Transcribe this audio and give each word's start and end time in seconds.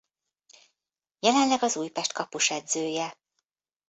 Jelenleg 1.19 1.63
az 1.63 1.77
Újpest 1.77 2.11
kapusedzője. 2.13 3.17